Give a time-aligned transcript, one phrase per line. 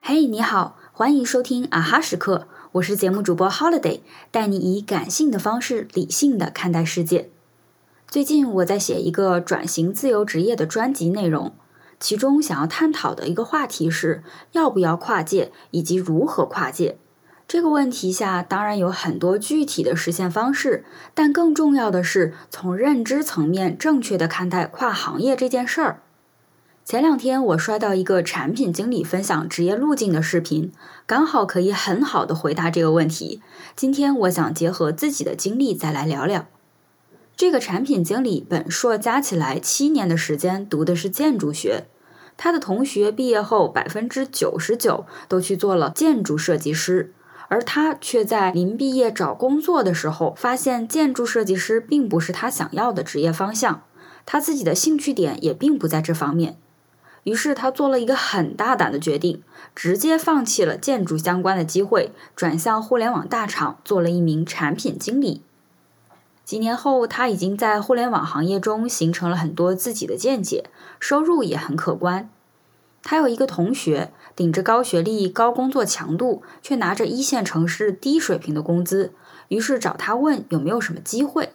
[0.00, 4.00] 嘿，你好，欢迎收听啊哈时刻，我是节目主播 Holiday，
[4.32, 7.30] 带你以感性的方式理性的看待世界。
[8.08, 11.54] 最近我在写一个转型自由职业的专辑内容，
[12.00, 16.98] 其中想要探讨的一个话题是要不要跨界以及如何跨界。
[17.54, 20.84] 这个问题下当然有很多具体的实现方式，
[21.14, 26.02] 但更重要的是从认知层面正确的看待跨行业这件事儿。
[26.84, 30.72] 前两天我刷到一个产品经理分享职业路径的视频，
[31.06, 33.40] 刚好可以很好的回答这个问题。
[33.76, 36.48] 今天我想结合自己的经历再来聊聊。
[37.36, 41.84] 这个产品经理本硕加起来七年的时间读的是建筑学，
[42.36, 47.13] 他的同学毕业后百分之九十九都去做了建筑设计师，
[47.48, 53.82] 而他却在临毕业找工作的时候发现建筑设计师并不是他想要的职业方向，
[54.26, 56.56] 他自己的兴趣点也并不在这方面。
[57.24, 59.42] 于是他做了一个很大胆的决定，
[59.74, 65.42] 直接放弃了建筑相关的机会，转向互联网大厂做了一名产品经理。
[66.44, 70.64] 几年后，他已经在互联网行业中形成了很多自己的见解，
[71.00, 72.28] 收入也很可观。
[73.04, 79.12] 他有一个同学，顶着高学历、高工作强度，却拿着一线城市低水平的工资，
[79.48, 81.52] 于是找他问有没有什么机会。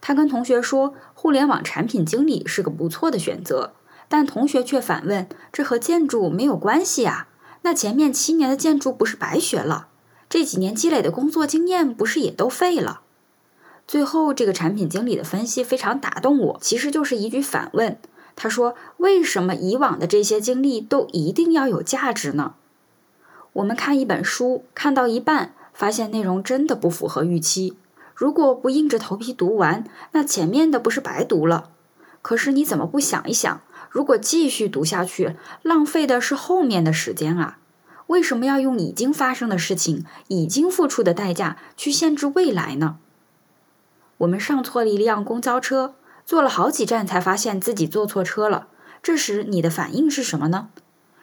[0.00, 3.74] 他跟同学说，互联网产品经理是个不错的选择。
[4.08, 7.28] 但同学却反问：“这和建筑没有关系啊？
[7.62, 9.86] 那前面七年的建筑不是白学了？
[10.28, 13.02] 这几年积累的工作经验不是也都废了？”
[13.86, 17.98] 最后，这个产品经理的分析非常打动我，其实就是一句反问。
[18.42, 22.54] 他说：“为什么以往的这些经历都一定要有价值呢？”
[23.52, 27.76] 我们看一本书，看到一半，发现内容真的不符合预期，
[28.14, 31.68] 如果不硬着头皮读完，那前面的不是白读了？
[32.22, 33.60] 可是你怎么不想一想？
[33.90, 37.58] 如果继续读下去，浪费的是后面的时间啊！
[38.06, 42.96] 为什么要用已经发生的事情、已经付出的代价去限制未来呢？
[44.16, 45.94] 我们上错了一辆公交车，
[46.30, 48.68] 坐了好几站才发现自己坐错车了。
[49.02, 50.68] 这时你的反应是什么呢？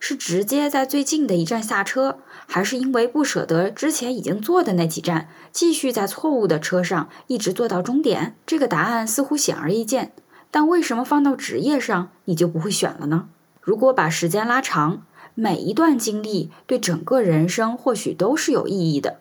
[0.00, 8.34] 是直接在最近的一站下车，还是因为不舍得之前已经坐的那几站，继续在错误的车上一直坐到终点？
[8.44, 10.10] 这个答案似乎显而易见。
[10.50, 13.28] 但为什么放到职业上你就不会选了呢？
[13.60, 15.04] 如果把时间拉长，
[15.36, 19.20] 每一段经历对整个人生或许都是有意义的。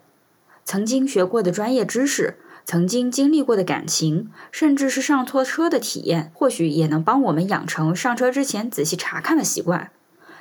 [0.66, 2.40] 曾经学过的专业知识，
[2.70, 9.90] 曾经经历过的感情，甚至是上错车的体验，或许也能帮我们养成上车之前仔细查看的习惯。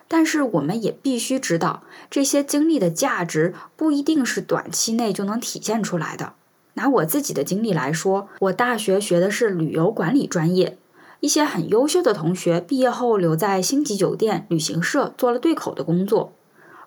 [0.08, 6.32] 但是我们也必须知道，这些经历的价值不一定是短期内就能体现出来的。
[6.74, 10.76] 拿我自己的经历来说，我大学学的是旅游管理专业，
[11.20, 16.32] 一些很优秀的同学毕业后留在星级酒店、旅行社做了对口的工作，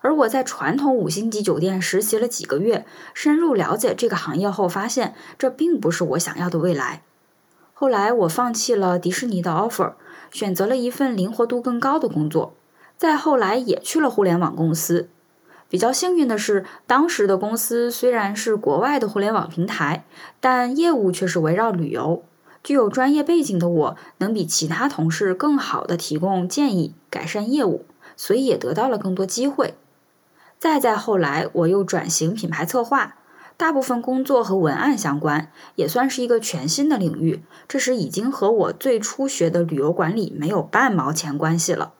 [0.02, 7.02] 而我在传统五星级酒店实习了几个月，深入了解这个行业后，发现这并不是我想要的未来。
[7.74, 9.92] 后来我放弃了迪士尼的 offer，
[10.30, 12.54] 选择了一份灵活度更高的工作，
[12.96, 15.08] 再后来也去了互联网公司。
[15.68, 20.04] 比较幸运的是，当时的公司虽然是国外的互联网平台，
[20.40, 22.24] 但业务却是围绕旅游。
[22.62, 29.74] 具有专业背景的我，能比其他同事更好的提供建议，改善业务，所以也得到了更多机会。
[30.60, 33.16] 再再后来，我又转型品牌策划，
[33.56, 37.42] 大部分工作和文案相关，也算是一个全新的领域。
[37.66, 41.94] 这时已经和我最初学的旅游管理没有半毛钱关系了。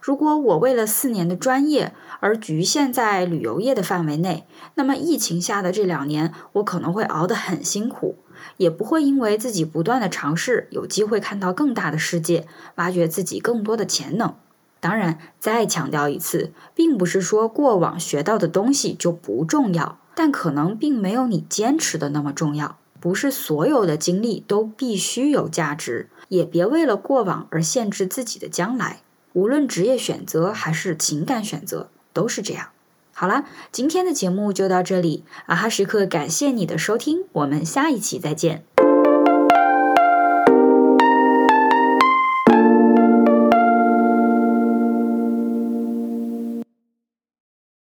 [0.00, 8.14] 如果我为了四年的专业而局限在旅游业的范围内，那么疫情下的这两年，我可能会熬得很辛苦，
[8.58, 14.36] 也不会因为自己不断的尝试，有机会看到更大的世界，挖掘自己更多的潜能。
[14.80, 22.78] 当然，再强调一次，并不是说过往学到的东西就不重要，但可能并没有你坚持的那么重要。
[23.00, 29.02] 不是所有的经历都必须有价值，也别为了过往而限制自己的将来。
[29.34, 32.70] 无论职业选择还是情感选择，都是这样。
[33.12, 38.64] 好了，今天的节目就到这里，啊哈时刻感谢你的收听，我们下一期再见。